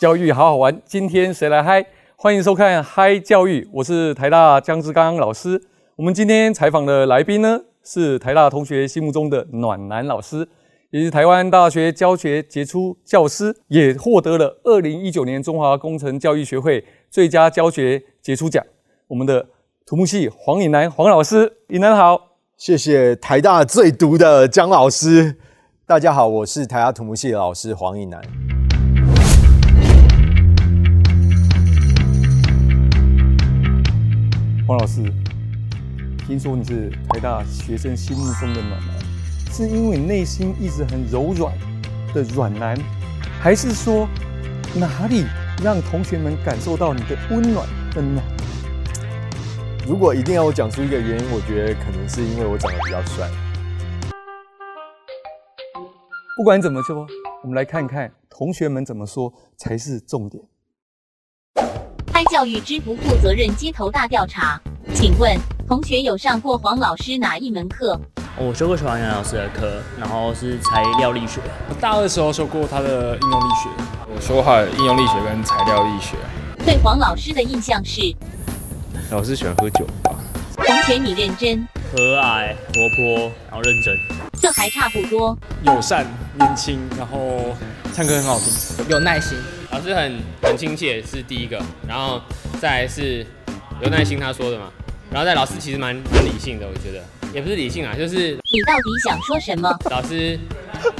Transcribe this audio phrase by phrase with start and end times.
[0.00, 1.86] 教育好好玩，今天谁来嗨？
[2.16, 5.62] 欢迎收看《嗨教育》，我是台大江志刚老师。
[5.94, 10.48] 我们今天采访的来宾呢，是台大同学心目中的暖男老师，
[10.90, 18.64] 也是台湾大学教学杰出教师，也获得了二零一九年中华工程教育学会最佳教学杰出奖。
[19.06, 19.46] 我们的
[19.86, 22.35] 土木系黄颖南黄老师，颖南好。
[22.56, 25.36] 谢谢台大最毒的江老师。
[25.84, 28.18] 大家好，我是台大土木系的老师黄颖南。
[34.66, 35.02] 黄老师，
[36.26, 41.52] 听说你是台大学生心目中的暖男，是因为内心一直很柔软
[42.14, 42.74] 的软男，
[43.38, 44.08] 还是说
[44.74, 45.26] 哪里
[45.62, 48.24] 让同学们感受到你的温暖的暖？
[49.86, 53.30] 如果一定要我讲出一个原因，我觉得可能是因为我长得比较帅。
[56.36, 57.06] 不管怎么说，
[57.44, 60.42] 我们来看看同学们怎么说才是重点。
[62.04, 64.60] 拍教育之不负责任街头大调查，
[64.92, 65.38] 请问
[65.68, 67.96] 同学有上过黄老师哪一门课？
[68.40, 71.40] 我修过徐华阳老师的课，然后是材料力学。
[71.68, 73.70] 我大二的时候修过他的应用力学，
[74.12, 76.16] 我修他的应用力学跟材料力学。
[76.64, 78.00] 对黄老师的印象是，
[79.10, 80.10] 老师喜欢喝酒吧？
[80.56, 83.96] 同学你认真、和蔼、活泼，然后认真，
[84.40, 85.36] 这还差不多。
[85.62, 86.04] 友善、
[86.34, 87.56] 年轻，然后
[87.94, 89.38] 唱歌很好听，有耐心。
[89.70, 92.20] 老师很很亲切是第一个，然后
[92.60, 93.24] 再来是
[93.80, 94.64] 有耐心他说的嘛，
[95.08, 97.00] 然后在老师其实蛮蛮理性的，我觉得
[97.32, 99.72] 也不是理性啊，就是你到底想说什么？
[99.88, 100.36] 老师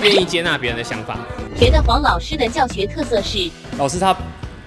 [0.01, 1.19] 愿意接纳别人的想法。
[1.59, 4.17] 觉得黄老师的教学特色是，老师他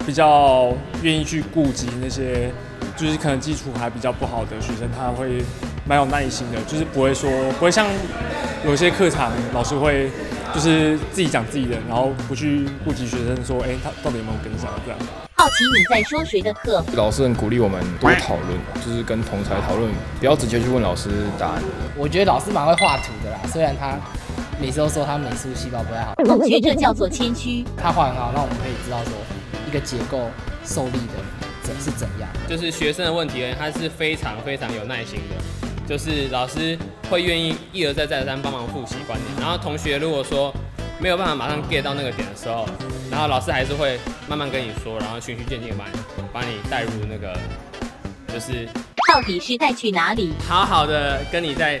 [0.04, 2.52] 比较愿意去顾及那些
[3.00, 5.42] 就是可能基础还比较不好的学生，他会
[5.86, 7.86] 蛮有耐心的，就是不会说不会像
[8.66, 10.10] 有些课堂老师会
[10.52, 15.00] 就是自己讲自己的，然后不去顾及学生说，哎，他到底有没有跟上这样。
[15.34, 16.84] 好奇你在说谁的课？
[16.92, 21.08] 老师很鼓励我们多讨论，就是跟同才讨论，不要直接去问老师
[21.38, 21.62] 答案。
[21.96, 23.96] 我觉得老师蛮会画图的啦，虽然他
[24.60, 26.12] 每次都说他美术细胞不太好。
[26.18, 27.64] 我觉得这叫做谦虚。
[27.78, 29.12] 他画很好，那我们可以知道说
[29.66, 30.28] 一个结构
[30.62, 31.39] 受力的
[31.70, 32.28] 怎是怎样。
[32.48, 36.76] 就是学生的问题，他是非常非常有耐心的，就是老师
[37.08, 40.52] 会愿意一而再再而三帮忙复习观点，然后同学如果说
[40.98, 42.68] 没有办法马上 get 到那个点的时候，
[43.10, 43.98] 然后老师还是会
[44.28, 45.98] 慢慢跟你说，然后循序渐进把你
[46.32, 47.38] 把你带入那个，
[48.28, 48.68] 就是
[49.08, 50.32] 到底是带去哪里？
[50.48, 51.80] 好好的跟你再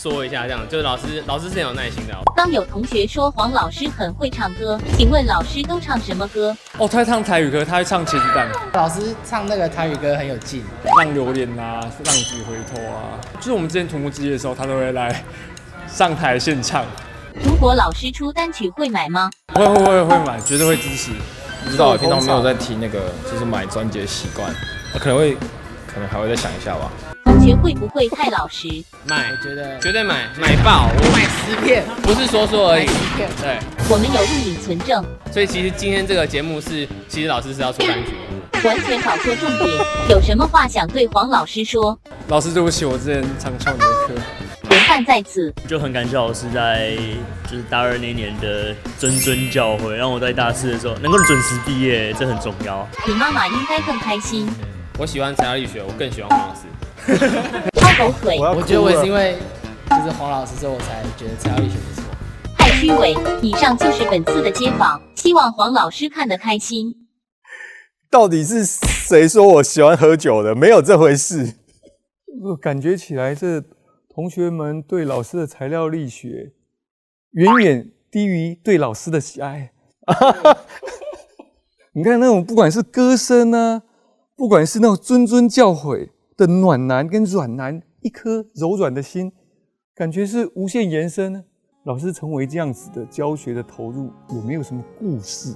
[0.00, 2.14] 说一下，这样就是老师老师是很有耐心的。
[2.34, 6.56] 当有同学说黄老师很会唱歌，请问老师都唱什么歌？
[6.78, 8.48] 哦，他会唱台语歌，他会唱茄子蛋。
[8.72, 10.64] 老师唱那个台语歌很有劲，
[10.96, 15.22] 浪流连啊，浪子回头啊，就是我们之前土木之夜的时候，他都会来
[15.86, 16.82] 上台献唱。
[17.44, 19.30] 如果老师出单曲会买吗？
[19.52, 21.10] 会会会会买，绝对会支持。
[21.62, 24.50] 不知道，平常没有在提那个，就是买专辑的习惯，
[24.94, 25.34] 那可能会，
[25.86, 26.90] 可能还会再想一下吧。
[27.54, 28.68] 会不会太老实？
[29.06, 32.86] 买，我觉得绝对买，买爆，我买十片，不是说说而已。
[32.86, 35.04] 十片，对，我们有录影存证。
[35.32, 38.14] 所以其实今天这个节目是，其实老师是要出单曲。
[38.62, 39.70] 完全搞错重点，
[40.10, 41.98] 有什么话想对黄老师说？
[42.28, 44.14] 老师对不起，我之前常翘你的课。
[44.68, 46.94] 典范在此，就很感谢老师在
[47.50, 52.86] 就是大二那年的谆谆教诲，让我在大四的时候能够准时毕业，这很重要。
[53.06, 54.48] 你妈妈应该更开心。
[54.98, 56.60] 我喜欢材料力学，我更喜欢黄老师。
[57.16, 59.36] 掏口水，我觉得我也是因为
[59.90, 62.04] 就是黄老师，之后我才觉得材料力学不错。
[62.56, 63.16] 太虚伪。
[63.42, 66.94] 以上就是本次的街访，希望黄老师看得开心。
[68.10, 70.54] 到底是谁说我喜欢喝酒的？
[70.54, 71.54] 没有这回事。
[72.42, 73.62] 我感觉起来，这
[74.12, 76.52] 同学们对老师的材料力学
[77.32, 79.72] 远远低于对老师的喜爱。
[81.92, 83.82] 你看那种不管是歌声呢，
[84.36, 86.08] 不管是那种谆谆教诲
[86.40, 89.30] 的暖男跟软男，一颗柔软的心，
[89.94, 91.44] 感觉是无限延伸。
[91.84, 95.54] 老师成为这样子的教学的投入，有没有什么故事，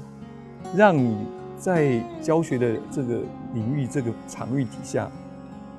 [0.76, 1.16] 让你
[1.56, 3.22] 在教学的这个
[3.54, 5.10] 领域、这个场域底下，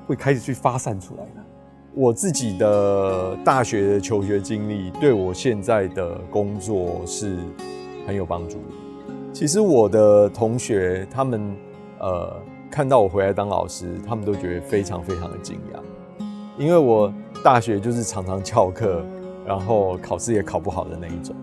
[0.08, 1.44] 会开始去发散出来呢？
[1.94, 7.38] 我自己的大学的求学经历，对我现在的工作是
[8.08, 9.08] 很有帮助的。
[9.32, 11.54] 其实我的同学他们
[12.00, 12.36] 呃
[12.70, 16.22] 看到我回来当老师，他们都觉得非常非常的惊讶，
[16.58, 19.04] 因为我大学就是常常翘课，
[19.46, 21.34] 然后考试也考不好的那一种。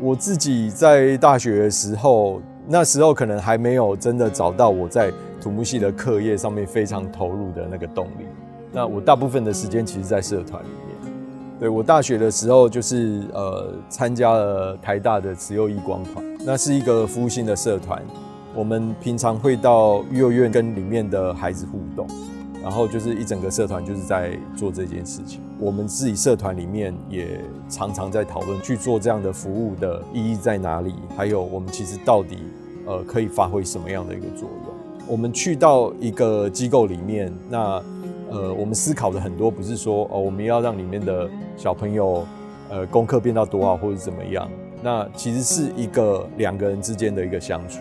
[0.00, 8.26] 我自己在大学的时候，那时候可能还没有真的找到我在土木系的课业上面非常投入的那个动力。
[8.70, 11.12] 那我大部分的时间其实，在社团里面。
[11.58, 18.00] 对我大学的时候，就是呃参加了台大的慈幼义光团，那是一个服务性的社团。
[18.54, 22.06] 我们平常会到幼儿园跟里面的孩子互动，
[22.62, 25.40] 然后就是一整个社团就是在做这件事情。
[25.60, 32.38] 我们自己社团里面也常常在讨论去做这样的服务的意义在哪里，还有我们其实到底
[32.86, 34.74] 呃可以发挥什么样的一个作用。
[35.06, 37.82] 我们去到一个机构里面，那
[38.30, 42.26] 呃我们思考的很多不是说哦我们要让里面的小朋友
[42.68, 44.48] 呃功课变到多好或者怎么样，
[44.82, 47.78] 那其实是一个两个人之间的一个相处。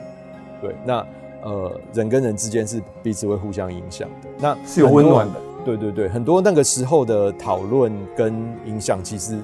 [0.62, 1.06] 对，那
[1.44, 5.40] 呃，人跟人之间是彼此会互相影响的，那是有温暖的。
[5.64, 8.34] 对对对，很多那个时候的讨论跟
[8.66, 9.38] 影响，其实，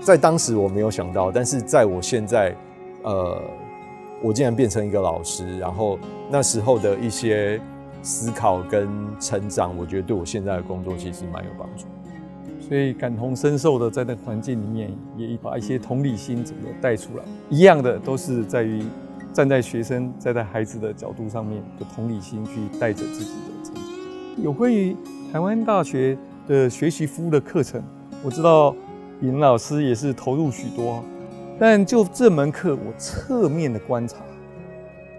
[0.00, 2.54] 在当时我没有想到，但是在我现在，
[3.02, 3.40] 呃，
[4.22, 5.98] 我竟然变成一个老师，然后
[6.30, 7.58] 那时候的一些
[8.02, 11.86] 思考跟成长，我觉得对我现在的工作其实蛮有帮助。
[12.60, 17.24] 所以感同身受的在那个环境里面，也把一些同理心整个带出来。
[17.50, 18.84] 一样的都是在于。
[19.34, 23.84] 站在学生、站在孩子的角度上面的同理心去带着自己的成长。
[24.40, 24.96] 有关于
[25.32, 26.16] 台湾大学
[26.46, 27.82] 的学习服务的课程，
[28.22, 28.72] 我知道
[29.20, 31.02] 尹老师也是投入许多，
[31.58, 34.18] 但就这门课，我侧面的观察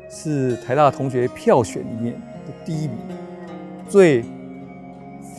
[0.10, 2.98] 是台大同学票选里面的第一名，
[3.90, 4.24] 最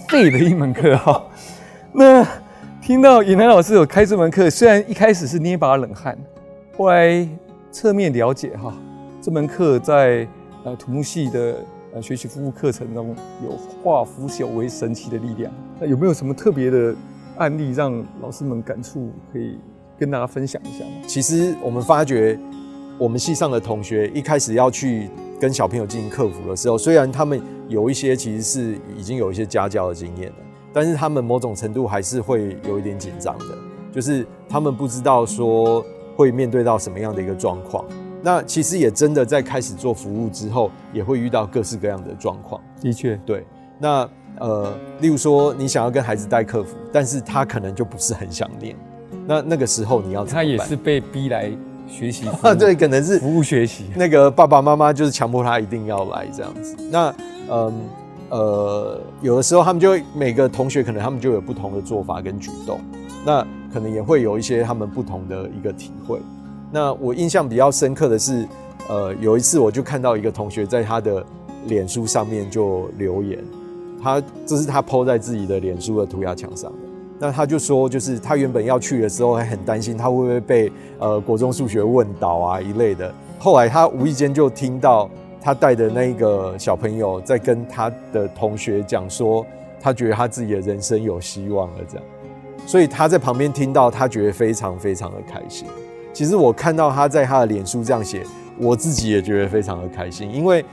[0.06, 1.24] 废的一门课哈。
[1.94, 2.22] 那
[2.82, 6.14] 听到尹南老师有开这门课，虽然一开始是捏把冷汗，
[6.76, 7.26] 后来。
[7.76, 8.74] 侧面了解哈，
[9.20, 10.26] 这门课在
[10.64, 11.62] 呃土木系的
[11.92, 13.14] 呃学习服务课程中
[13.44, 13.50] 有
[13.84, 15.52] 化腐朽为神奇的力量。
[15.78, 16.96] 那有没有什么特别的
[17.36, 19.58] 案例让老师们感触，可以
[19.98, 20.90] 跟大家分享一下吗？
[21.06, 22.38] 其实我们发觉，
[22.96, 27.38] 我们系上的同学一开始要去跟小朋友进行克服的时候，虽然他们
[27.68, 30.36] 有一些其实是已经有一些家教的经验了，
[30.72, 33.44] 但是他们某种程度还是会有一点紧张的，
[33.92, 35.84] 就是他们不知道说。
[36.16, 37.84] 会面对到什么样的一个状况？
[38.22, 42.60] 那其实也真的在开始做服务之后，也会遇到各式各样的状况。
[42.80, 43.46] 的确，对。
[43.78, 44.08] 那
[44.38, 48.74] 呃，例如说你想要跟孩子带客服，但是他可能就不是很想念。
[49.26, 51.50] 那那个时候你要他也是被逼来
[51.86, 53.84] 学习啊， 对，可能是服务学习。
[53.94, 56.74] 那个爸爸妈妈就是强迫他一定要来这样子。
[56.90, 57.14] 那
[57.50, 57.72] 嗯
[58.28, 62.80] 呃，有的时候他们就每个同学可能他们就有不同的做法跟举动。
[63.24, 66.18] 那可能也会有一些他们不同的一个体会。
[66.72, 68.48] 那我印象比较深刻的是，
[68.88, 71.22] 呃，有一次我就看到一个同学在他的
[71.66, 73.38] 脸书上面就留言，
[74.02, 76.78] 他这是他 PO 在自己的脸书的涂鸦墙上的。
[77.18, 83.12] 那他就说，就是他原本要去的时候还很担心他会不会被呃国中数学问倒啊一类的。
[83.38, 89.44] 后来他无意间就听到他带的那个小朋友在跟他的同学讲说，
[89.78, 92.04] 他觉得他自己的人生有希望了这样。
[92.66, 95.66] 所以他在旁边听到，他觉得非常非常的开心。
[96.12, 98.24] 其实我看到他在他的脸书这样写，
[98.58, 100.64] 我自己也觉得非常的开心，因为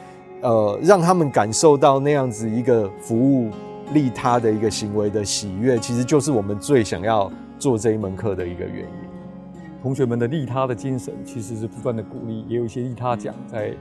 [0.41, 3.51] 呃，让他们感受到那样子一个服务
[3.93, 9.49] 利他的一个行为的喜悦，其实就是我们最想要做这一门课的一个原因。
[9.81, 13.71] 同学们的利他的精神其实是不断的鼓励，也有一些利他奖在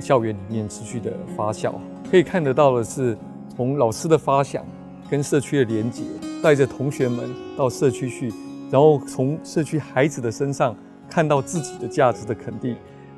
[0.00, 1.74] 校园里面持续的发酵。
[2.10, 3.16] 可以看得到的是，
[3.54, 4.64] 从老师的发想。
[5.10, 6.02] 跟社区的连结，
[6.42, 8.32] 带着同学们到社区去，
[8.70, 10.76] 然后从社区孩子的身上
[11.10, 12.76] 看到自己的价值的肯定，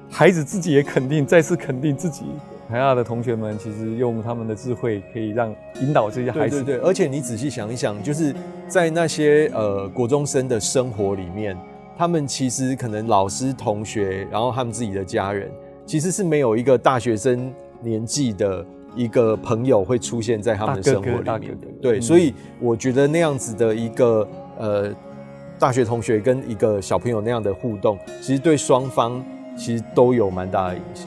[0.08, 2.24] 孩子自己也肯定，再次肯定自己。
[2.68, 6.62] 台大的同学们其实用他们的智慧，可以让引导这些孩子。
[6.62, 8.34] 对对对，而且你仔细想一想，就是
[8.68, 11.56] 在那些呃国中生的生活里面，
[11.98, 15.50] 他们其实可能老师、同学，然后他们自己的家人，
[15.84, 18.64] 其实是没有一个大学生年纪的。
[18.96, 24.26] 一个朋友会出现在他们的生活里面，对，所以我觉得那样子的一个
[24.58, 24.94] 呃
[25.58, 29.24] 大学同学跟一个小朋友那样的互动，其实对双方
[29.56, 31.06] 其实都有蛮大的影响。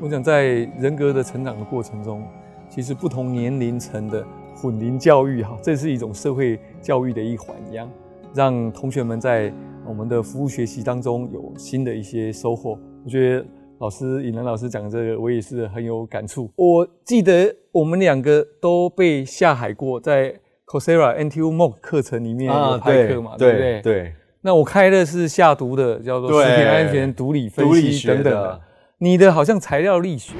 [0.00, 2.22] 我想在人格的成长的过程中，
[2.68, 7.90] 其实不同年龄层的混龄教育哈，这是一种社会教育的一环一样，
[8.34, 9.52] 让同学们在
[9.86, 12.78] 我们的服务学习当中有新的一些收获。
[13.04, 13.46] 我觉得。
[13.80, 16.50] 老师尹南老师讲这个，我也是很有感触。
[16.56, 20.34] 我记得我们两个都被下海过，在
[20.66, 23.80] Coursera NTU MOOC 课程里面有开课嘛，对不对？
[23.82, 24.12] 对。
[24.40, 28.60] 那我开的是下毒的，叫做食品安全毒理分析等等的。
[28.98, 30.34] 你的好像材料力学。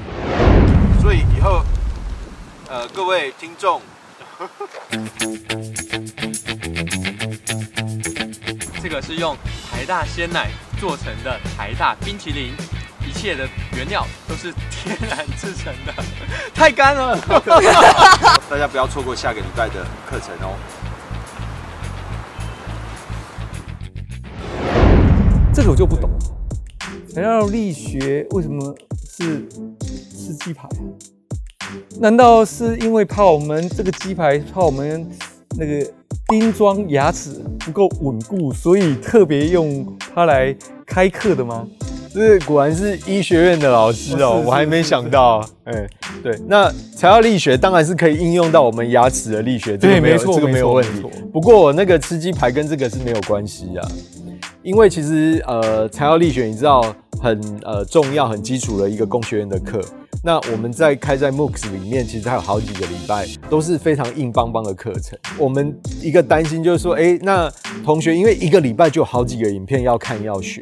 [1.00, 1.62] 所以以后，
[2.68, 3.80] 呃，各位听众，
[8.83, 9.37] 这个是用
[9.71, 10.49] 台大鲜奶
[10.80, 12.50] 做成的台大冰淇淋。
[13.09, 15.95] 一切的原料都是天然制成的，
[16.55, 17.19] 太干了。
[18.50, 20.55] 大家不要错过下个礼拜的课程哦。
[25.55, 26.11] 这个我就不懂，
[27.15, 28.77] 材料力学为什么
[29.17, 29.49] 是
[29.88, 30.69] 吃鸡排、
[31.99, 35.09] 难道是因为怕我们这个鸡排，怕我们
[35.57, 35.91] 那个
[36.29, 40.55] 钉装牙齿不够稳固，所以特别用它来
[40.87, 41.67] 开课的吗？
[42.12, 45.47] 这果然是医学院的老师哦，我还没想到。
[45.65, 45.87] 哎，
[46.23, 51.03] 对，那材料力学当然是可以应用到我们牙齿的力学，对，没错，这个没有问题。
[51.33, 53.88] 不过我那个吃鸡排跟这个是没有关系啊，
[54.62, 56.83] 因为其实呃，材料力学你知道
[57.21, 59.81] 很呃重要、很基础的一个工学院的课。
[60.25, 65.17] 那我们在开在 MOOCs 里面，其实还有好几个礼拜都是非常硬邦邦的课程。
[65.38, 65.73] 我们
[66.03, 67.49] 一个担心就是说，哎，那
[67.85, 70.61] 同学因为一个礼拜就有好几个影片要看要学，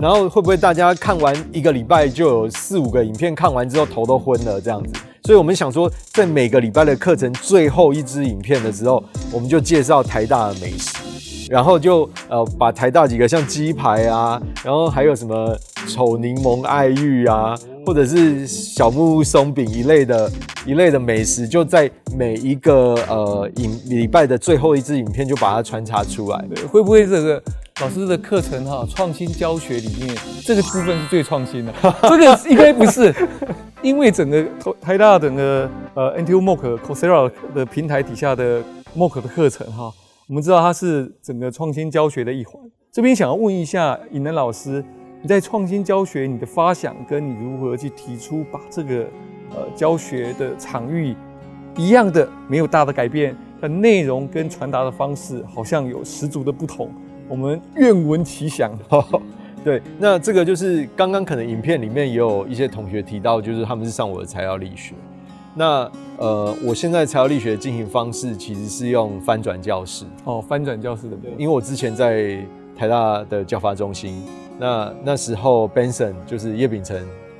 [0.00, 4.92] 然后会不会大家看完一个礼拜就有四五个影片看完之后头都昏了这样子？
[5.24, 9.02] 所以我们想说，在每个礼拜的课程最后一支影片的时候，
[9.32, 15.56] 我们就介绍台大的美食，然后就呃把台大几个像鸡排啊，然后还有什么
[15.88, 17.58] 丑柠檬爱玉啊。
[17.88, 20.30] 或者是小木屋松饼一类的
[20.66, 26.44] 一类的美食，就在每一个呃影礼拜的最后一支影片就把它穿插出来。
[26.54, 27.42] 对，会不会这个
[27.80, 31.72] 老师的课程哈创新教学里面这个部分是最创新的？
[32.02, 33.14] 这个应该不是，
[33.80, 34.44] 因为整个
[34.82, 38.62] 台大整个呃 NTU MOOC Coursera 的平台底下的
[38.94, 39.90] MOOC 的课程哈，
[40.28, 42.62] 我们知道它是整个创新教学的一环。
[42.92, 44.84] 这边想要问一下尹能老师。
[45.20, 49.00] 你在创新教学，你的发想跟你如何去提出，把这个
[49.50, 51.16] 呃教学的场域
[51.76, 56.88] 一样的没有大的改变，但内容跟传达的方式好像有十足的不同。
[57.28, 58.72] 我们愿闻其详。
[59.64, 64.94] 对，那这个就是刚刚可能影片里面也有一些同学提到，就是他们是上我的材料力学。
[65.56, 70.04] 那呃，我现在材料力学的进行方式其实是用翻转教室。
[70.22, 72.38] 哦，翻转教室的，因为我之前在
[72.76, 74.22] 台大的教发中心。
[74.58, 76.96] 那那时候，Benson 就是叶秉成，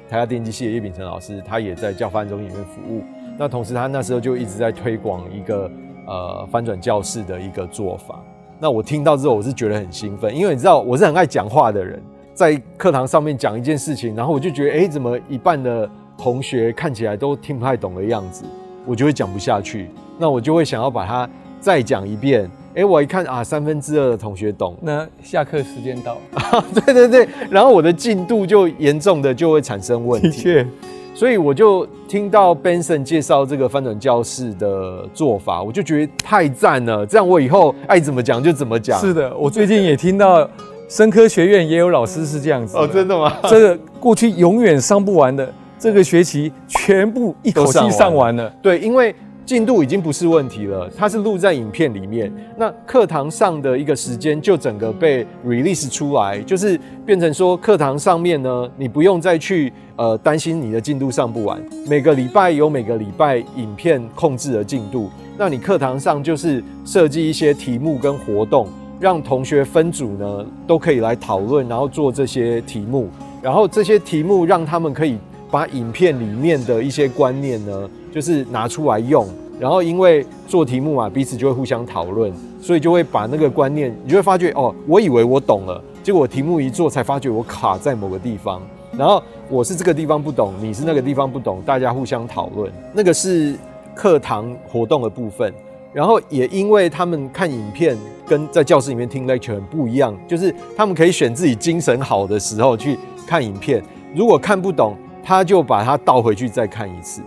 [0.08, 3.02] 台大电机系的叶秉成老师，他也在教翻中里面服务。
[3.36, 5.70] 那同时，他那时候就一直在推广一个
[6.06, 8.22] 呃翻转教室的一个做法。
[8.60, 12.00] 那我听到之后，我是觉得很兴奋，因为你知道我是很爱讲话的人，
[12.34, 18.44] 在课堂上面讲一件事情，然后我就觉得，哎，怎么一半的同学看起来都听不太懂的样子，
[18.86, 19.90] 我就会讲不下去。
[20.18, 21.28] 那我就会想要把它
[21.60, 22.48] 再讲一遍。
[22.78, 30.28] 哎，我一看啊，三分之二的同学懂，那下课时间到了， 对对对，然后我的进度就严重的就会产生问题。
[30.28, 30.66] 的 确，
[31.12, 37.04] 所以我就听到 Benson 介绍这个翻转教室的做法，我就觉得太赞了。
[37.04, 38.96] 这样我以后爱怎么讲就怎么讲。
[39.00, 40.48] 是的，我最近也听到
[40.88, 42.76] 生科学院也有老师是这样子。
[42.76, 43.38] 哦，真的吗？
[43.50, 48.48] 这个过去永远上不完的，这个学期全部一口气上完了。
[48.62, 49.12] 对，因为。
[49.48, 52.30] 进度已经不是问题了，它是录在影片里面。
[52.58, 61.58] 那课堂上的一个时间就整个被 release 出来，就是变成说课堂上面呢，你不用再去呃担心你的进度上不完。
[61.88, 68.68] 每个礼拜有每个礼拜影片控制的进度，那你课堂上就是设计一些题目跟活动，
[69.00, 73.08] 让同学分组呢都可以来讨论，然后做这些题目，
[73.40, 75.16] 然后这些题目让他们可以
[75.50, 77.90] 把影片里面的一些观念呢。
[78.10, 79.28] 就是拿出来用，
[79.60, 88.62] 然后因为做题目嘛，彼此就会互相讨论，所以就会把那个观念，你就会发觉哦，我以为我懂了，结果题目一做才发觉我卡在某个地方，
[88.96, 93.54] 然后我是这个地方不懂，你是那个地方不懂，大家互相讨论，那个是
[93.94, 95.52] 课堂活动的部分。
[95.92, 103.82] 然后也因为他们看影片跟在教室里面听 lecture 很不一样，就是他们可以选自己精神好的时候去看影片，
[104.14, 104.96] 如果看不懂，
[105.28, 107.20] 他就把它倒回去再看一次。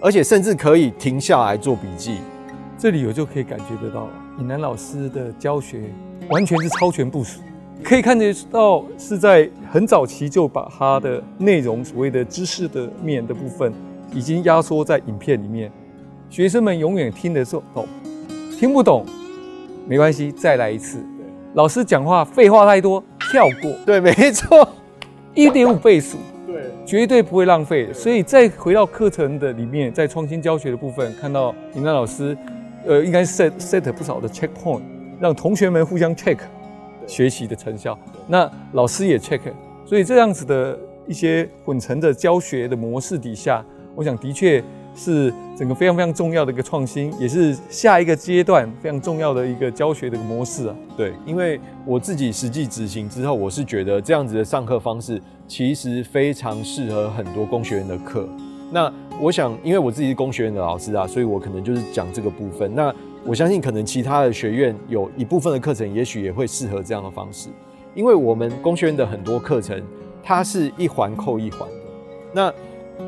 [0.00, 2.16] 而且甚至可以停下来做笔记，
[2.78, 4.08] 这里我就可以感觉得到，
[4.38, 5.82] 尹南老师的教学
[6.30, 7.40] 完全是超前部署，
[7.82, 13.70] 可以看得到是在很早期就把他的内容所谓的知识的面的部分
[14.14, 15.70] 已经压缩在影片里面，
[16.30, 17.86] 学生们永远听的时候懂，
[18.58, 19.04] 听不懂
[19.86, 20.98] 没关系，再来一次。
[21.52, 23.70] 老师讲话废话太多，跳过。
[23.84, 24.66] 对，没错，
[25.34, 26.16] 一点五倍速。
[26.86, 32.36] 绝对不会浪费，所以再回到课程的里面，在创新教学的部分，看到林丹老师，
[32.86, 34.82] 呃，应该 set set 不少的 check point，
[35.18, 36.38] 让同学们互相 check
[37.06, 37.98] 学习的成效，
[38.28, 39.40] 那老师也 check，
[39.86, 43.64] 所以这样子的一些混成的教学的模式底下，
[43.94, 44.62] 我想的确
[44.94, 50.74] 是整个非常非常重要的一个创新，也是下一个阶段非常重要的一个教学的模式啊。
[50.96, 55.20] 对，因为我自己实际执行之后，我是觉得这样子的上课方式。
[55.46, 58.26] 其实非常适合很多工学院的课。
[58.72, 62.74] 那我想，因为我自己是工学院的老师啊，所以我可能就是讲这个部分。
[62.74, 62.90] 那
[63.26, 67.50] 我相信，可能其他的学院有一部分的课程，也许也会适合这样的方式。
[67.94, 69.78] 因为我们工学院的很多课程，
[70.22, 71.76] 它是一环扣一环的，
[72.32, 72.54] 那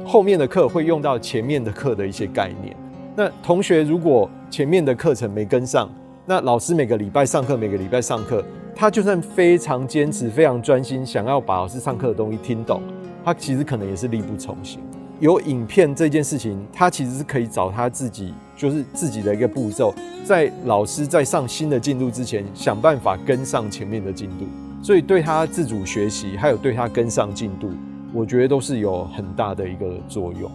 [0.05, 2.77] 后面的课会用到前面的课的一些概念。
[3.15, 5.91] 那同学如果前面的课程没跟上，
[6.27, 12.83] 那老师每个礼拜上课，每个礼拜上课，他就算非常坚持、非常专心，想要把老师上课的东西听懂，
[13.25, 14.81] 他其实可能也是力不从心。
[15.19, 24.45] 有影片这件事情，他其实是可以找他自己，就是自己的一个步骤，在老师在上新的进度之前，想办法跟上前面的进度。
[24.83, 27.71] 所以对他自主学习，还有对他跟上进度，
[28.17, 30.51] 我觉得都是有很大的一个作用。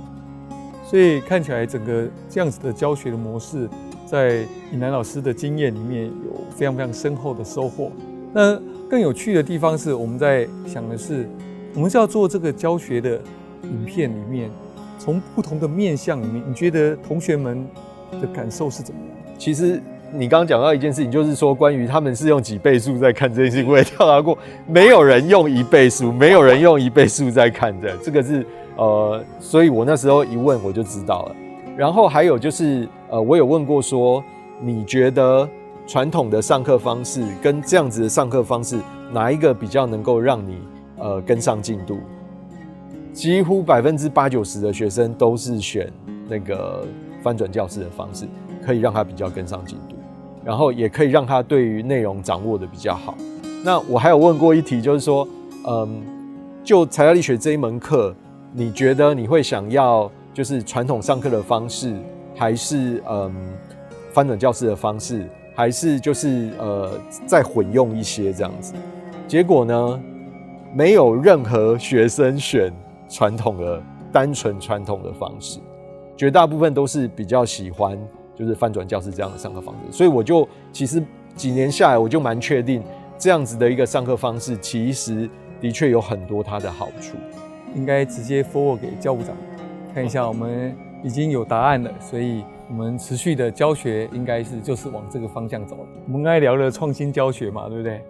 [0.83, 3.69] 所以看起来整个这样子的教学的模式，
[4.05, 7.91] 在尹南老师的经验里面有非常非常深厚的收获。
[8.33, 11.29] 那更有趣的地方是，我们在想的是，
[11.75, 13.21] 我们是要做这个教学的。
[13.63, 14.49] 影片里面，
[14.97, 17.63] 从不同的面向里面，你觉得同学们
[18.19, 19.37] 的感受是怎么样？
[19.37, 19.79] 其实
[20.13, 24.37] 你刚刚讲到一件事情，就是说关于他们是用几倍速在看这件事情，我也调查过，
[24.67, 31.35] 没有人用一倍速，没有人用一倍速在看的，这个是呃，所以我那时候一问我就知道了。
[31.77, 34.23] 然后还有就是呃，我有问过说，
[34.59, 35.47] 你觉得
[35.87, 38.77] 传统的上课方式跟这样子的上课方式，
[39.13, 40.57] 哪一个比较能够让你
[40.97, 41.99] 呃跟上进度？
[43.13, 45.91] 几乎百分之八九十的学生都是选
[46.27, 46.85] 那个
[47.21, 48.25] 翻转教室的方式，
[48.65, 49.95] 可以让他比较跟上进度，
[50.43, 53.15] 然后也可以让他对于内容掌握的比较好。
[53.63, 55.27] 那我还有问过一题，就是说，
[55.67, 56.01] 嗯，
[56.63, 58.15] 就材料力学这一门课，
[58.53, 61.95] 你觉得你会想要就是传统上课的方式，
[62.35, 63.33] 还是嗯
[64.11, 66.91] 翻转教室的方式，还是就是呃
[67.25, 68.73] 再混用一些这样子？
[69.27, 69.99] 结果呢，
[70.73, 72.71] 没有任何学生选。
[73.13, 75.59] 传统的单纯传统的方式，
[76.15, 77.99] 绝大部分都是比较喜欢
[78.35, 81.03] 就是翻转教室这样的上课方式，所以我就其实
[81.35, 82.83] 几年下来，我就蛮确定
[83.17, 87.15] 这样子的一个上课方式，其实的确有很多它的好处。
[87.73, 89.35] 应该直接 forward 给教务长
[89.93, 95.77] 看一下，我们已经有答案了，所以我们持续的教学应该是就是往这个方向走。
[96.05, 98.01] 我们刚才聊了创新教学嘛，对不对？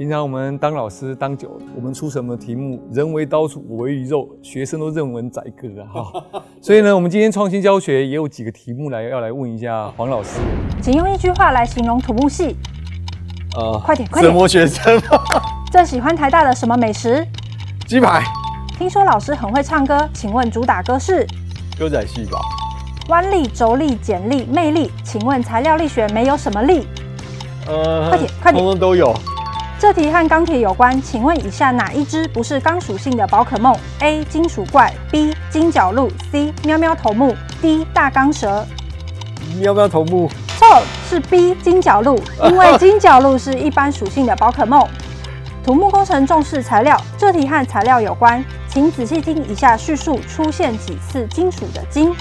[0.00, 5.84] 平常我们当老师当久了，我们出什么题目，人为刀俎，我为鱼肉，学生都认文宰割啊！
[6.02, 6.24] 哈，
[6.58, 10.40] 所以呢，我们今天创新教学也有几个题目来要来问一下黄老师，
[10.80, 12.56] 请用一句话来形容土木系。
[13.54, 14.32] 呃，快点，快点！
[14.32, 14.98] 折磨学生？
[15.70, 17.22] 最喜欢台大的什么美食？
[17.86, 18.24] 鸡排。
[18.78, 21.26] 听说老师很会唱歌，请问主打歌是？
[21.78, 22.38] 歌仔戏吧。
[23.10, 26.86] 弯力、轴力、剪力、魅力，请问材料力学没有什么力？
[27.66, 29.14] 呃，快点，快点，通通都有。
[29.80, 34.22] 这题和钢铁有关，请问以下哪一只不是钢属性的宝可梦？A.
[34.24, 35.34] 金属怪 B.
[35.48, 36.52] 金角鹿 C.
[36.64, 37.86] 喵喵头目 D.
[37.94, 38.66] 大钢蛇。
[39.58, 41.54] 喵喵头目错，是 B.
[41.62, 44.86] 金角鹿，因为金角鹿是一般属性的宝可梦。
[45.64, 52.14] 土木工程重视材料，这题和材料有关，请仔细听以下叙述出现几次金属的金。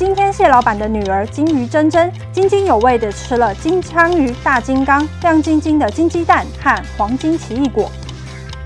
[0.00, 7.92] 今天蟹老板的女儿金鱼珍珍津津有味地吃了金枪鱼大金刚、亮晶晶的金鸡蛋和黄金奇异果。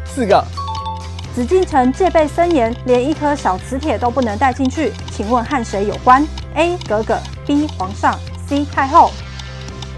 [0.05, 0.44] 四个。
[1.35, 4.92] 紫禁城戒备森严，连一颗小磁铁都不能带进去。
[5.11, 6.79] 请问和谁有关？A.
[6.88, 7.66] 格格 B.
[7.77, 8.16] 皇上
[8.47, 8.64] C.
[8.66, 9.11] 太后。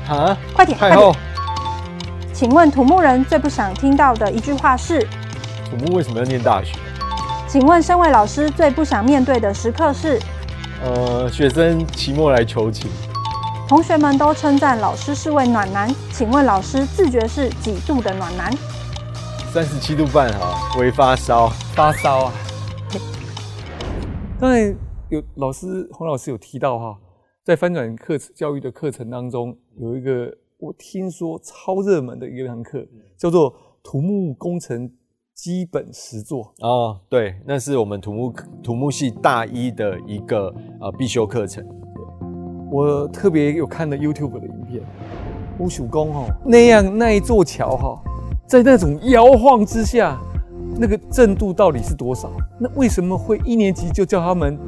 [0.09, 0.35] 啊？
[0.55, 0.79] 快点！
[0.79, 1.15] 太后。
[2.33, 5.07] 请问土木人最不想听到的一句话是？
[5.69, 6.73] 土木为什么要念大学？
[7.47, 10.19] 请问身为老师最不想面对的时刻是？
[10.83, 12.91] 呃，学生期末来求情，
[13.67, 15.89] 同学们都称赞老师是位暖男。
[16.13, 18.53] 请问老师自觉是几度的暖男？
[19.53, 22.33] 三十七度半哈，微发烧，发烧啊。
[24.39, 24.77] 刚才
[25.09, 26.99] 有老师洪老师有提到哈，
[27.43, 32.87] 在翻转课教育的课程当中，有一个我听说超热门的一堂课，
[33.17, 34.91] 叫做土木工程。
[35.37, 41.63] 基本实作哦，对，那是我们土木土木系大一的一个呃必修课程。
[42.71, 44.83] 我特别有看了 YouTube 的影片，
[45.59, 48.03] 乌鼠工哈那样那一座桥哈，
[48.47, 50.19] 在那种摇晃之下，
[50.79, 52.33] 那个震度到底是多少？
[52.59, 54.59] 那为什么会一年级就叫他们？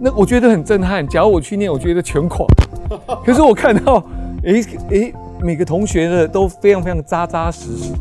[0.00, 1.06] 那我觉得很震撼。
[1.06, 2.46] 假如我去念，我觉得全垮。
[3.22, 4.02] 可是我看到，
[4.42, 4.54] 哎
[4.90, 7.92] 哎，每个同学的都非常非常扎扎实实。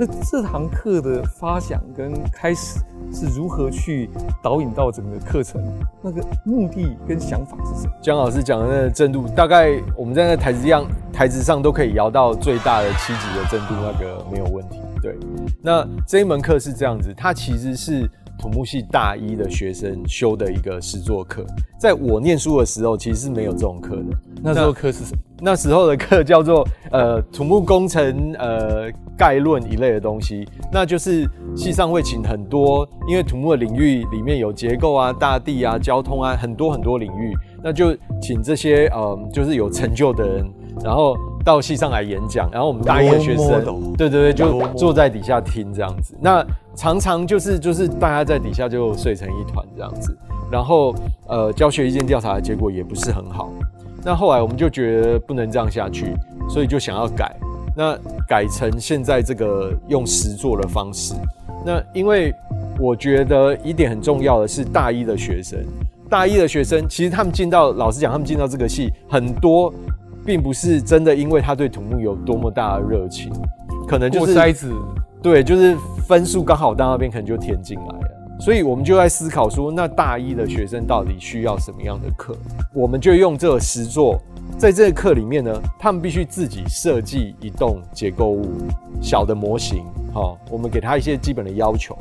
[0.00, 2.80] 那这堂课的发想跟开始
[3.12, 4.08] 是如何去
[4.42, 5.62] 导引到整个课程？
[6.00, 7.92] 那个目的跟想法是什么？
[8.00, 14.80] 江老师讲的那个震度，大概我们在那台子上台子上都可以摇到最大的七级的震度，那个没有问题。
[15.02, 15.18] 对，
[15.60, 18.10] 那这一门课是这样子，它其实是
[18.40, 21.44] 土木系大一的学生修的一个实作课。
[21.78, 24.04] 在我念书的时候，其实是没有这种课的。
[24.42, 25.20] 那时候课是什么？
[25.42, 40.50] 那时候的课叫做呃土木工程呃概论一类的东西，那就是系上会请很多，因为土木的领域里面有结构啊、大地啊、交通啊，很多很多领域，那就请这些呃就是有成就的人，
[40.82, 46.14] 然后到系上来演讲，然后我们大一的学生，对对对，就坐在底下听这样子。
[46.20, 50.16] 那常常就是就是大家在底下就睡成一团这样子，
[50.50, 50.94] 然后
[51.28, 53.50] 呃教学意见调查的结果也不是很好。
[54.02, 56.14] 那后来我们就觉得不能这样下去，
[56.48, 57.34] 所以就想要改。
[57.76, 61.14] 那改成现在这个用实做的方式。
[61.64, 62.34] 那因为
[62.78, 65.58] 我觉得一点很重要的是，大一的学生，
[66.08, 69.72] 大一的学生其实他们进到，老实讲，他们进到这个系很多，
[70.24, 73.32] 并不是真的因为他对土木有多么大的热情，
[73.88, 74.72] 可能就是筛子，
[75.22, 78.10] 对，就是分数刚好到那边，可能就填进来了。
[78.40, 82.34] 所以我们就在思考说，那大一的学生到底需要什么样的课？
[82.72, 84.18] 我们就用这个实作，
[84.56, 88.46] 在这个课里面呢，他们必须自己设计一栋结构物，
[89.02, 89.84] 小的模型。
[90.14, 91.96] 好，我们给他一些基本的要求。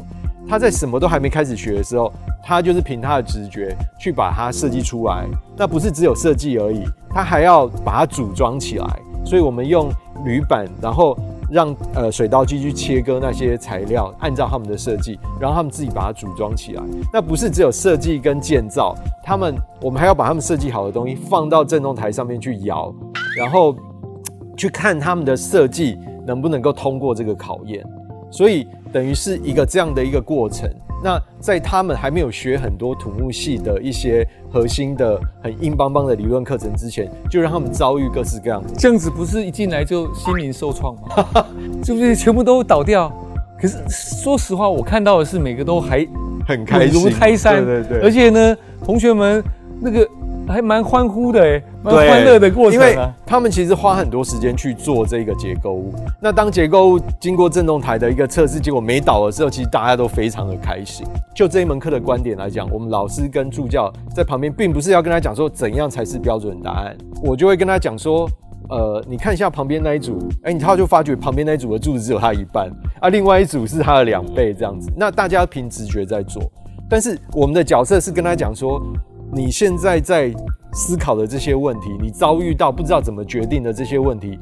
[0.49, 2.11] 他在什么都还没开始学的时候，
[2.43, 5.27] 他就是凭他的直觉去把它设计出来。
[5.55, 8.87] 那不是只有设计而已，他还要把它组装起来。
[9.23, 9.89] 所以我们用
[10.25, 11.15] 铝板，然后。
[11.51, 16.83] 让呃水刀机去切割那些材料，按照他们的设计，然后他们自己把它组装起来。
[17.11, 22.93] 那不是只有设计跟建造，他们我们还要把他们设计好的东西放到振动台上面去摇，
[23.35, 23.75] 然后
[24.55, 27.83] 去看他们的设计能不能够通过这个考验。
[28.29, 30.69] 所以等于是一个这样的一个过程。
[31.01, 41.45] 那在他们还没有学很多土木系的一些核心的很硬邦邦的理论课程之前，就让他们遭遇各式各样的这样子，不是一进来就心灵受创吗？
[41.85, 43.09] 是不是全部都倒掉？
[43.57, 46.05] 可是说实话，我看到的是每个都还
[46.45, 47.63] 很开心，如泰山。
[47.63, 49.43] 对对对，而且呢，同学们
[49.79, 50.07] 那个。
[50.49, 52.89] 还蛮欢呼的哎，蛮欢乐的过程啊。
[52.89, 55.93] 因为他们其实花很多时间去做这个结构物。
[56.19, 61.05] 那当结构物经过振动台的一个测试，结果没倒的时候，其实大家都非常的开心。
[61.35, 68.27] 就这一门课的观点来讲，我们老师跟助教在旁边，并不是要跟他讲说怎样才是标准答案，我就会跟他讲说，
[68.69, 74.91] 呃，你看一下旁边那一组，哎，你他就发觉旁边那一组的柱子只有他一半，啊，另外一组是他的两倍这样子。
[74.97, 76.41] 那大家凭直觉在做，
[76.89, 78.81] 但是我们的角色是跟他讲说。
[79.31, 80.33] 你现在在
[80.73, 84.37] 思考的这些问题，你遭遇到不知道怎么决定的这些问题，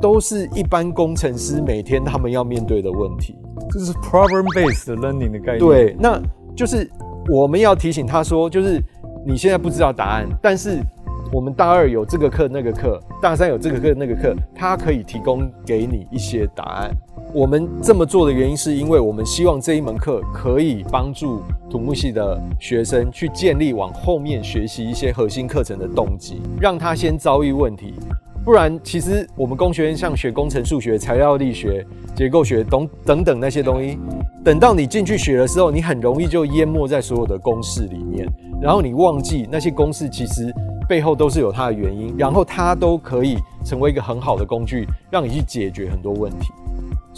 [0.00, 3.36] 都是一般工程师每天他们要面对的问题。
[3.70, 5.58] 这是 problem-based learning 的概念。
[5.58, 6.20] 对，那
[6.56, 6.88] 就是
[7.28, 8.82] 我们要提醒他说，就是
[9.26, 10.80] 你现在不知道答案，但是
[11.32, 16.90] 我们大二有这个课那个课，大三有这个课那个课，他可以提供给你一些答案。
[17.34, 27.92] 我们这么做的原因，是因为我们希望这一门课可以帮助土木系的学生去建立往后面学习一些核心课程的动机，让他先遭遇问题。
[28.44, 31.86] 不然，其实我们工学院像学工程、数学、材料力学、
[32.16, 33.98] 结构学等等等那些东西，
[34.42, 38.26] 等到你进去学的时候，你很容易就淹没在所有的公式里面，
[38.62, 40.50] 然后你忘记那些公式其实
[40.88, 43.36] 背后都是有它的原因，然后它都可以
[43.66, 46.48] 成为一个很好的工具，让你去解决很多问题。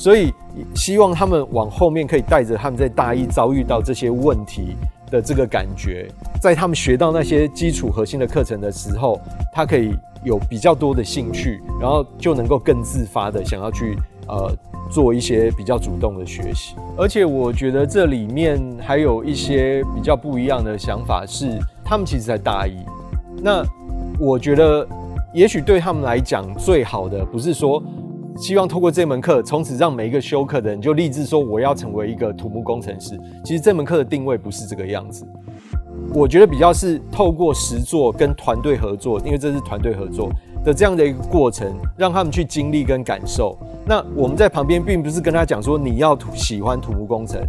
[0.00, 0.32] 所以
[0.74, 4.74] 希望他们往后面可以带着他们在大一遭遇到这些问题
[5.10, 6.08] 的这个感觉，
[6.40, 9.20] 在他们学到那些基础核心的课程的时候，
[9.52, 13.94] 他可以有比较多的兴趣，然后就能够更自发的想要去
[14.26, 14.50] 呃
[14.90, 16.76] 做一些比较主动的学习。
[16.96, 22.86] 而且我觉得这里面还有一些比较不一样的想法是，他们其实在大一，
[23.42, 23.62] 那
[24.18, 24.88] 我觉得
[25.34, 27.82] 也许对他们来讲最好的不是说。
[28.36, 33.20] 希望透过这门课，从此让每一个修课的人就立志说我要成为一个土木工程师。
[33.44, 35.26] 其实这门课的定位不是这个样子，
[36.14, 40.30] 我觉得比较是透过实作跟团队合作，因为这是团队合作
[40.64, 43.58] 的这样的一个过程，让他们去经历跟感受。
[43.86, 47.40] 那我们在旁边并不是跟他讲说你要喜欢土木工程，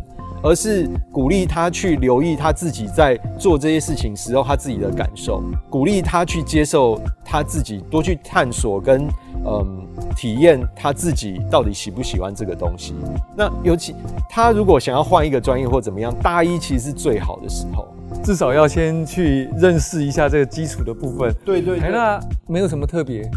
[0.43, 9.08] 而是鼓励他去留意他自己在做这些事情时候他自己的感受，鼓励他去接受他自己，多去探索跟
[9.45, 9.88] 嗯。
[10.15, 12.93] 体验他自己到底喜不喜欢这个东西。
[13.36, 13.95] 那尤其
[14.30, 17.88] 他如果想要换一个专业或怎么样，大一其实是最好的时候，
[18.21, 21.34] 至少要先去认识一下这个基础的部分。
[21.45, 23.27] 对对，台大没有什么特别，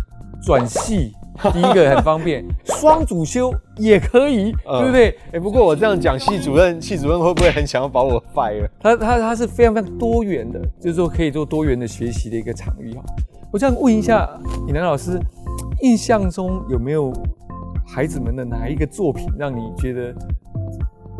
[0.42, 1.14] 转系
[1.52, 5.18] 第一个很方便， 双主修也可以，对不对？
[5.32, 8.68] 哎，不过我这样讲，系主任系主任会不会很想要把我 fire？
[8.80, 13.02] 他他他是非常非常多元的，就是说可以做多元的学习的一个场域哈。
[13.52, 14.28] 我这样问一下
[14.66, 15.18] 李楠老师。
[15.82, 17.12] 印象中有没有
[17.86, 20.14] 孩子们的哪一个作品让你觉得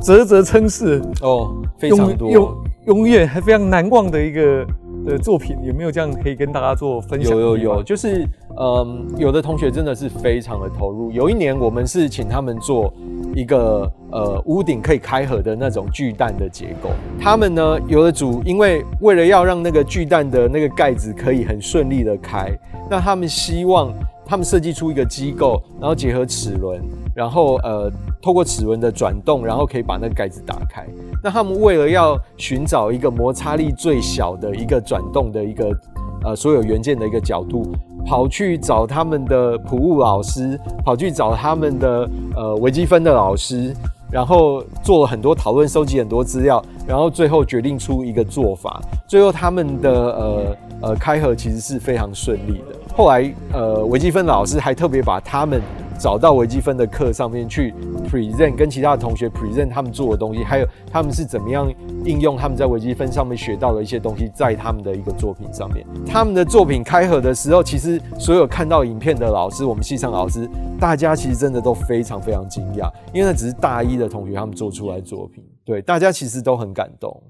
[0.01, 4.67] 啧啧称是哦，非常多，永永远还非常难忘的一个
[5.05, 7.33] 的作品，有没有这样可以跟大家做分享？
[7.33, 8.27] 有有有，就是
[8.59, 11.11] 嗯，有的同学真的是非常的投入。
[11.13, 12.93] 有一年我们是请他们做
[13.35, 16.91] 一个呃屋顶可以开合的那种巨蛋的结构，
[17.21, 22.51] 他们呢有的组因为为了要让那个巨蛋的那个盖子可以很顺利的开，
[22.91, 23.93] 那他们希望。
[24.27, 26.81] 他们设计出一个机构，然后结合齿轮，
[27.15, 30.87] 然后呃，透过齿轮的转动，然后可以把那个盖子打开。
[31.23, 35.79] 那他们为了要寻找一个摩擦力最小的一个转动的一个
[36.25, 37.71] 呃所有元件的一个角度，
[38.07, 43.75] 跑去找他们的普务老师，跑去找他们的呃微积分的老师，
[44.11, 48.81] 然后做了很多讨论，收集很多资料，然后最后决定出一个做法。
[49.07, 52.77] 最后他们的呃呃开合其实是非常顺利的。
[52.97, 55.61] 后来，呃，微积分老师还特别把他们
[56.05, 57.73] 找到微积分的课上面去
[58.07, 61.73] present，跟其他的同学 present 他们做的东西，还有他们是怎么样
[62.05, 65.83] 应用他们在微积分上面学到的一些东西，在他们的一个作品上面。
[66.07, 70.47] 他们的作品开合的时候，其实所有看到影片的老师，我们系上老师，
[70.79, 77.23] 大家其实真的都非常非常惊讶，因为那只是大一的同学他们做出来作品，对大家其实都很感动，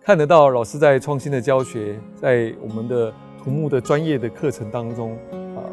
[0.00, 3.12] 看得到老师在创新的教学，在我们的。
[3.42, 5.18] 土木的专业的课程当中，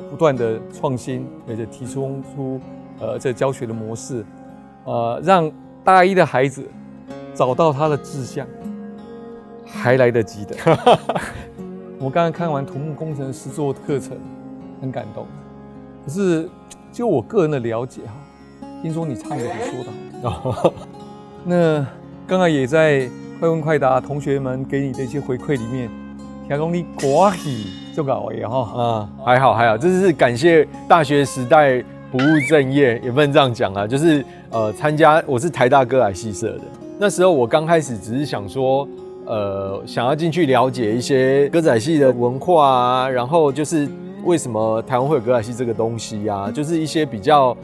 [0.09, 2.59] 不断的创新，而且提出出
[2.99, 4.25] 呃这教学的模式，
[4.85, 5.51] 呃，让
[5.83, 6.67] 大一的孩子
[7.33, 8.45] 找到他的志向，
[9.65, 10.55] 还来得及的。
[11.99, 14.17] 我刚刚看完土木工程师做课程，
[14.81, 15.25] 很感动。
[16.05, 16.49] 可是
[16.91, 19.83] 就我个人的了解哈，听说你唱的比说
[20.23, 20.73] 的好。
[21.45, 21.85] 那
[22.27, 23.07] 刚刚也在
[23.39, 25.89] 快问快答同学们给你的一些回馈里面。
[26.51, 36.61] 亚公你国喜就搞也哈嗯，还好还好，这是感谢大学时代不务正业，也不能这样讲啊，就是呃参加我是台大歌仔戏社的，
[36.99, 38.85] 那时候我刚开始只是想说，
[39.25, 43.87] 呃想要进去了解一些歌仔戏的文化啊，然后就是
[44.25, 47.55] 为什么台湾会有歌仔戏这个东西啊， 就是一些比较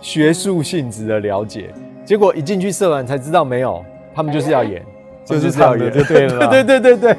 [0.00, 1.74] 学术性质的了解，
[2.04, 4.80] 结果一进去社团才知道没有，他们就是要演，
[5.24, 5.92] 就是要演。
[5.92, 7.16] 就对了， 对对对对对。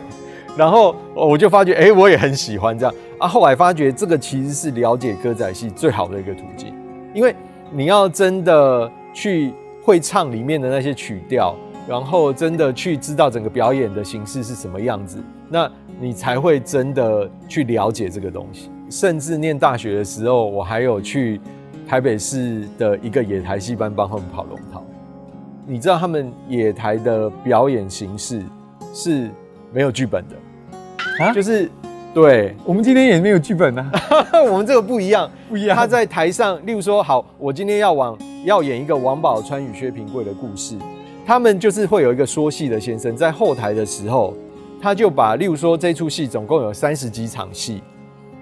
[0.59, 3.25] 然后我就发觉，哎，我也很喜欢这样啊。
[3.25, 6.73] 后来发觉，这个其实是了解歌仔戏最好的一个途径，
[7.13, 7.33] 因为
[7.71, 11.55] 你要真的去会唱里面的那些曲调，
[11.87, 18.69] 然后真的去知道整个表演的形式是什么样子，那你才会真的去了解这个东西。
[18.89, 21.39] 甚至念大学的时候，我还有去
[21.87, 24.83] 台北市的一个野台戏班帮他们跑龙套。
[25.65, 28.43] 你知道他们野台的表演形式
[28.93, 29.29] 是
[29.71, 30.35] 没有剧本的。
[31.19, 31.69] 啊，就是，
[32.13, 33.91] 对我们今天也没有剧本呢。
[34.49, 35.75] 我们这个不一样，不一样。
[35.75, 40.77] 他在台上，例如说，好，我今天要往要演一个王宝钏与薛平贵的故事，
[41.25, 44.33] 他们就是会有一个说戏的先生在后台的时候，
[44.81, 47.83] 他就把，例如说这出戏总共有三十几场戏，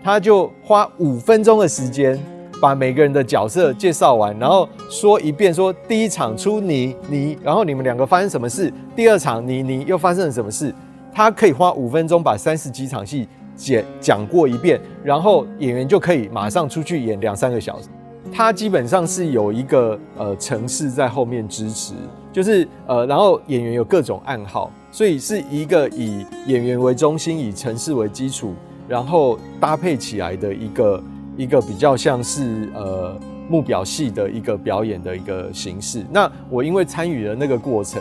[0.04, 2.20] 他就花五分钟的时间
[2.62, 10.72] 把每个人的角色介绍完，然后说一遍，说第一场出你你，然后你们两个发生什么事，第二场你你又发生了什么事。
[11.18, 17.88] 他可以花五分钟把三十几场戏讲讲过一遍，然后演员就可以马上出去演两三个小时。
[18.32, 21.96] 他基本上是有一个呃城市在后面支持，
[22.32, 28.54] 就是呃，然后演员有各种暗号，所以是一个以演员为中心，以城市为基础，
[28.88, 31.04] 然后搭配起来的一个
[31.36, 36.06] 一个比较像是呃目表戏的一个表演的一个形式。
[36.12, 38.00] 那我因为参与了那个过程，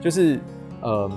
[0.00, 0.40] 就是
[0.82, 1.08] 嗯。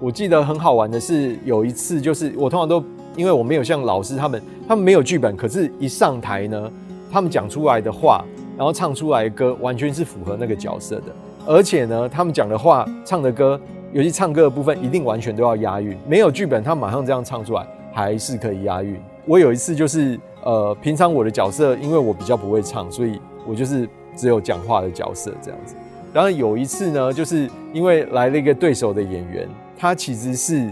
[0.00, 2.82] 我记得很好玩的是，有一次就是我通常都
[3.14, 6.72] 因为我没有像老师他们，他们没有剧本，可是一上台呢，
[7.12, 8.24] 他们讲出来的话，
[8.56, 11.14] 然后唱出来的歌，完全是符合那个角色的。
[11.46, 13.60] 而且呢，他们讲的话、唱的歌，
[13.92, 15.94] 尤其唱歌的部分，一定完全都要押韵。
[16.08, 18.98] 没有剧本，他马上这样唱出来，还是可以押韵。
[19.26, 23.86] 我有一次就是呃，平常我的角色，因为我比较不会唱，所以我就是
[24.16, 25.74] 只有讲话的角色这样子。
[26.10, 29.46] 然后有一次呢，就是因为来了一个对手的演员。
[29.80, 30.70] 他其实是，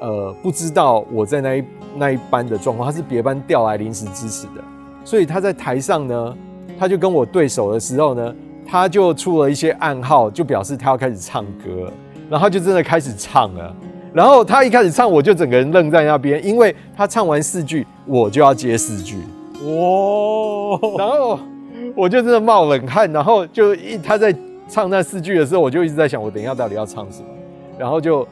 [0.00, 1.64] 呃，不知道我在那一
[1.96, 4.64] 那一班的状况，他是别班调来临时支持的，
[5.04, 6.36] 所以他在台上呢，
[6.76, 8.34] 他就跟我对手的时候呢，
[8.66, 11.92] 他就出了一些暗号，就表示他要开始唱歌，
[12.28, 13.72] 然后就真的开始唱了，
[14.12, 19.18] 然后他一开始唱，我就整个人愣在那边，因为他唱完四句，我就要接四句，
[19.62, 21.38] 哇，然后
[21.94, 24.34] 我就真的冒冷汗，然后就一他在
[24.68, 27.28] 唱那四句的时候，我就一直在想，我等一下到底要唱什么，
[27.78, 28.26] 然后就。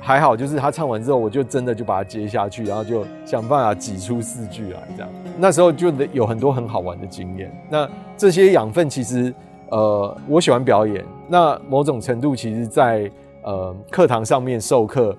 [0.00, 5.10] 还好，就是他唱完之后，我就真的就把它接下去，然后就想办法挤出四句来，这样。
[5.36, 7.52] 那时候就有很多很好玩的经验。
[7.68, 9.34] 那这些养分其实，
[9.70, 13.10] 呃，我喜欢表演，那某种程度其实在
[13.42, 15.16] 呃课堂上面授课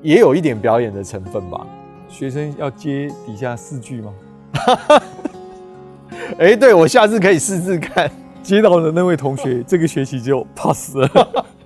[0.00, 1.66] 也有一点表演的成分吧。
[2.08, 4.12] 学生要接底下四句吗？
[6.38, 8.10] 哎，对我下次可以试试看。
[8.42, 11.08] 接到的那位同学，这个学期就 pass 了。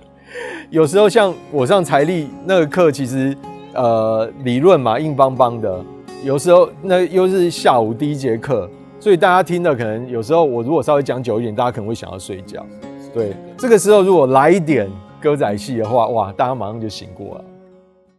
[0.71, 3.37] 有时候像我上财力那个课，其实
[3.73, 5.83] 呃理论嘛硬邦邦的，
[6.23, 8.67] 有时候那又是下午第一节课，
[8.99, 12.65] 所以大家听的可能有时候我如果稍微讲久一点，大家可能会想要睡觉。
[13.13, 14.89] 对，这个时候如果来一点
[15.21, 17.43] 歌仔戏的话，哇，大家马上就醒过来。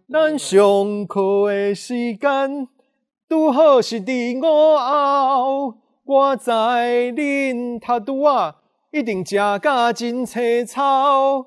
[0.09, 2.69] 咱上课的时间，
[3.29, 5.75] 拄好是伫午后。
[6.05, 8.55] 我知恁读拄啊，
[8.93, 11.47] 一定食甲真青草。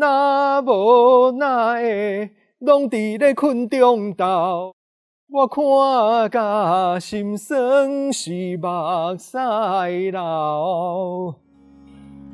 [0.00, 2.30] 若无哪会，
[2.60, 4.72] 拢伫咧困中斗。
[5.28, 8.68] 我看甲心酸是目
[9.18, 11.34] 屎流。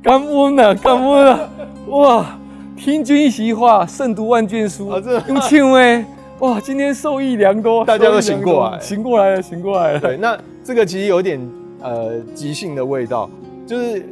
[0.02, 1.50] 感恩啊，感恩啊！
[1.88, 2.38] 哇，
[2.76, 4.90] 听君一席话，胜读万卷书。
[5.26, 6.04] 用唱诶，
[6.40, 10.00] 哇，今天受益良多， 大家都醒过来，醒过来了，醒过来了。
[10.00, 11.40] 对，那这个其实有点。
[11.82, 13.28] 呃，即兴的味道，
[13.66, 14.02] 就是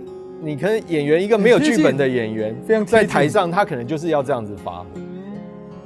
[0.44, 4.86] 你可能演员一个没有剧本的演员，非常在台上，他可能就是要这样子发挥。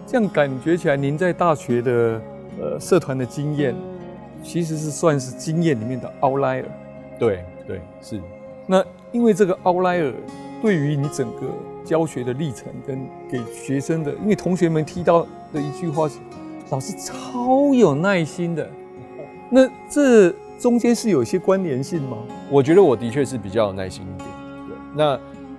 [0.06, 2.22] 这样感觉起来，您在大学的
[2.58, 3.74] 呃社团的经验，
[4.42, 6.64] 其实是算是经验里面的 outlier。
[7.18, 8.18] 对对是。
[8.66, 10.10] 那因为这个 outlier
[10.62, 11.42] 对于你整个
[11.84, 16.16] 教学的历程跟给学生的，因为同学们提到的一句话是，
[16.70, 18.66] 老师超有耐心的。
[19.50, 20.34] 那这。
[20.58, 22.16] 中间是有一些关联性吗？
[22.50, 24.30] 我觉得我的确是比较有耐心一点。
[24.96, 25.18] 对，那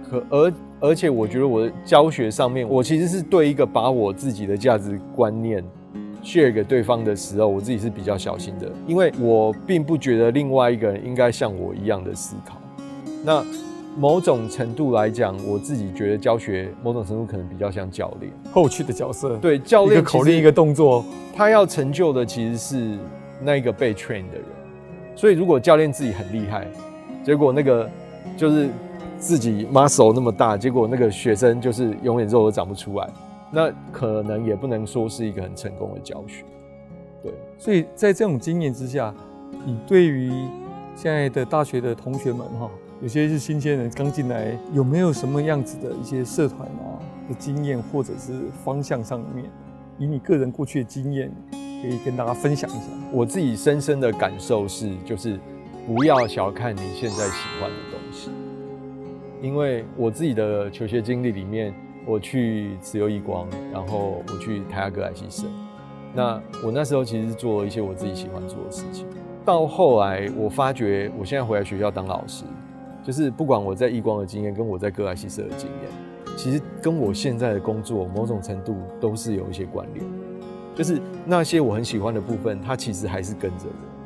[0.10, 5.64] 可而而且我觉得我的教学上面，我其实是对一个把我自己的价值观念
[6.24, 12.58] share 给对方的时候，我自己是比较小心的，因为我并不觉得另外一个人应该像我一样的思考。
[13.24, 13.44] 那
[13.98, 19.36] 某种程度来讲，我自己觉得教学某种程度可能比较像教练后续的角色。
[19.38, 21.04] 对，教练一个口令一个动作，
[21.36, 22.98] 他要成就的其实是
[23.42, 24.46] 那个被 train 的人。
[25.16, 26.68] 所以，如果教练自己很厉害，
[27.24, 27.90] 结果那个
[28.38, 28.70] 就是
[29.20, 33.10] 自己 muscle 那么大，结果那个学生就是永远肉都长不出来，
[33.52, 36.44] 那可能也不能说是一个很成功的教学。
[37.24, 39.14] 对，所以在这种经验之下，
[39.66, 40.32] 你对于
[40.96, 42.70] 现在的大学的同学们哈，
[43.02, 49.46] 有些是新鲜人刚进来，有没有什么样子的一些社团啊的经验，或者是方向上面，
[49.98, 51.32] 以你个人过去的经验？
[51.80, 55.40] 可以跟大家分享一下，我自己深深的感受是，就是
[55.86, 58.32] 不要小看你现在喜欢的东西，
[59.42, 61.74] 因为我自己的求学经历里面，
[62.06, 65.48] 我去慈幼一光，然后我去台亚歌莱西社，
[66.14, 69.06] 那我那时候其实做了一些我自己喜欢做的事情，
[69.46, 72.46] 到后来我发觉，我现在回来学校当老师，
[73.04, 80.06] 就是不管我在义光的经验，跟我在歌莱西社的经验，其实跟我现在的工作某种程度都是有一些关联。
[80.76, 83.97] 就是那些我很喜欢的部分，它其实还是跟着我。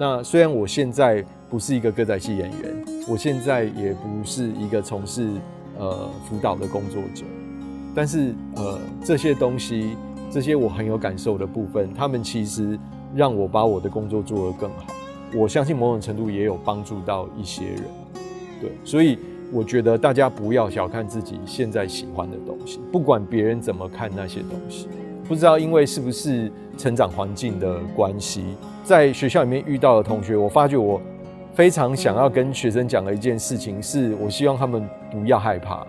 [0.00, 5.28] 那虽然我现在不是一个歌仔戏演员，我现在也不是一个从事
[5.76, 7.24] 呃辅导的工作者，
[7.96, 9.96] 但是呃这些东西，
[10.30, 12.78] 这些我很有感受的部分，他们其实
[13.12, 14.86] 让我把我的工作做得更好。
[15.34, 17.82] 我相信某种程度也有帮助到一些人。
[18.60, 19.18] 对，所以
[19.52, 24.86] 我觉得大家不要小看自己现在喜欢的东西，不管别人怎么看那些东西。
[25.28, 30.98] 不知道因为是不是成长环境的关系，在学校里面遇到的同学，我发觉我
[31.52, 35.86] 非常想要跟学生讲的一件事情，是我希望他们不要害怕。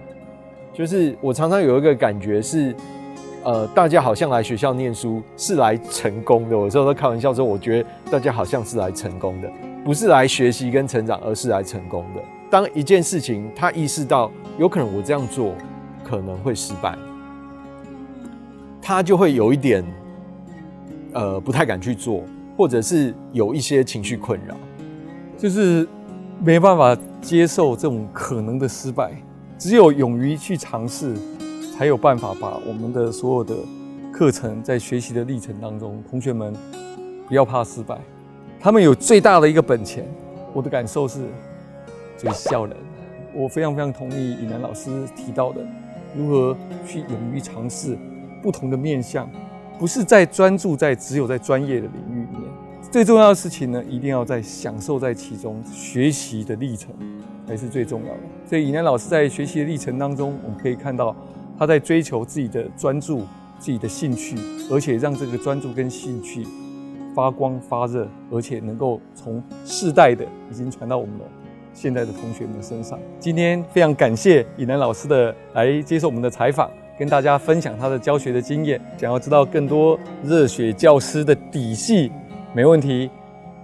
[0.73, 2.75] 就是我常常有一个感觉是，
[3.45, 6.51] 呃，大家好像来学校念书是来成功的。
[6.51, 9.49] 有时候都开玩笑说，我觉得大家好像是来成功的，
[9.85, 12.21] 不是来学习跟成长，而是来成功的。
[12.49, 15.53] 当一件事情他意识到有可能我这样做
[16.03, 16.93] 可能会失败。
[18.89, 19.85] 他就会有一点，
[21.13, 22.23] 呃，不太敢去做，
[22.57, 24.55] 或者是有一些情绪困扰，
[25.37, 25.87] 就是
[26.43, 29.11] 没办法接受这种可能的失败。
[29.59, 31.13] 只有勇于去尝试，
[31.77, 33.55] 才有办法把我们的所有的
[34.11, 36.51] 课程在学习的历程当中，同学们
[37.27, 37.95] 不要怕失败。
[38.59, 40.03] 他们有最大的一个本钱，
[40.51, 41.19] 我的感受是，
[42.17, 42.75] 就是笑人。
[43.35, 45.61] 我非常非常同意尹南老师提到的，
[46.17, 47.95] 如何去勇于尝试。
[48.41, 49.29] 不同的面向，
[49.77, 52.43] 不是在专注在只有在专业的领域里面，
[52.91, 56.93] 最重要的事情呢，一定要在享受在其中，学习的历程
[57.47, 58.19] 才是最重要的。
[58.47, 61.15] 所以，尹南老师在学习的历程当中，我们可以看到
[61.57, 63.19] 他在追求自己的专注、
[63.59, 64.35] 自己的兴趣，
[64.71, 66.45] 而且让这个专注跟兴趣
[67.13, 71.25] 发光发热，而且能够从世代的已经传到我们的
[71.73, 72.99] 现在的同学们身上。
[73.19, 76.69] 今天非常感谢尹南老师的来接受我们的采访，
[76.99, 78.79] 跟大家分享他的教学的经验。
[78.97, 82.11] 想要知道更多热血教师的底细，
[82.53, 83.09] 没问题，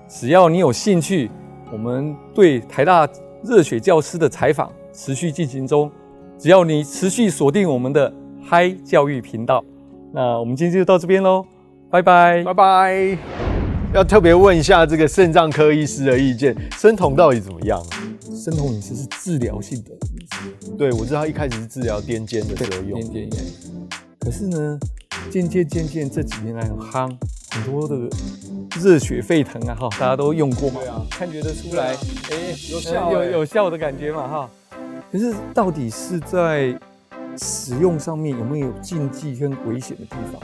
[0.08, 1.30] 只要你有兴趣，
[1.72, 3.08] 我们对台大
[3.44, 5.92] 热血教师的采访持续进行中。
[6.38, 8.12] 只要你持续锁定我们的
[8.44, 9.64] 嗨教育频道，
[10.14, 11.46] 那我们今天就到这边喽，
[11.90, 13.18] 拜拜，拜拜。
[13.94, 17.82] 要特别问一下这个肾脏科医师的意见，生酮到底怎么样？
[18.46, 23.44] 生酮饮食是治疗性的饮食，对我知道他一开始是治疗癫痫的时候用，癫痫药。
[24.20, 24.80] 可是呢，
[25.32, 27.18] 渐渐渐渐这几年来很夯，
[27.50, 28.08] 很多的
[28.80, 30.80] 热血沸腾啊哈，大家都用过嘛，
[31.10, 31.96] 看觉得出来，
[32.30, 34.50] 哎，有效有有效的感觉嘛哈。
[35.12, 36.80] 可是到底是在
[37.40, 40.40] 使用上面有没有禁忌跟危险的地方？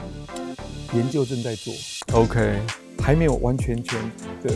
[0.98, 1.72] 研究正在做
[2.14, 2.58] ，OK，
[2.98, 3.96] 还没有完全全
[4.42, 4.52] 的，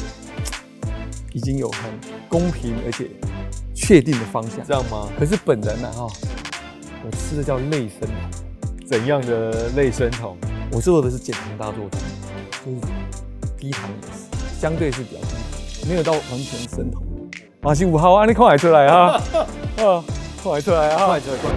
[1.32, 1.92] 已经有很
[2.28, 3.08] 公平而且
[3.74, 5.08] 确定的方向，这样吗？
[5.18, 6.06] 可是本人呢哈，
[7.04, 10.36] 我吃的叫类生酮，怎样的类生酮？
[10.72, 12.00] 我做的是减糖大作战，
[12.64, 12.78] 就是
[13.58, 17.02] 低糖饮食，相对是比较低，没有到完全生酮。
[17.60, 19.20] 马西五号啊，你快出来啊！
[19.78, 20.04] 啊，
[20.42, 21.06] 快出来啊！
[21.06, 21.50] 快出来，快！